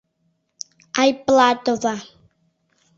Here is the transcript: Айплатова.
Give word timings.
Айплатова. 1.01 1.95